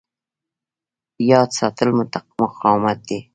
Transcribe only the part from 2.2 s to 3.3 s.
مقاومت دی.